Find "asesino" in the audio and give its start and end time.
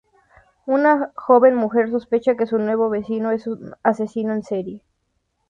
3.83-4.33